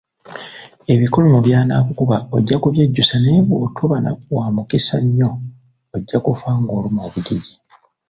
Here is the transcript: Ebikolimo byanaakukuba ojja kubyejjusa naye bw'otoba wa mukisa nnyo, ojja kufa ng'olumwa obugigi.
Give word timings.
Ebikolimo 0.93 1.37
byanaakukuba 1.45 2.17
ojja 2.35 2.55
kubyejjusa 2.63 3.15
naye 3.19 3.39
bw'otoba 3.47 3.97
wa 4.37 4.45
mukisa 4.55 4.95
nnyo, 5.03 5.29
ojja 5.95 6.17
kufa 6.25 6.49
ng'olumwa 6.61 7.01
obugigi. 7.07 7.53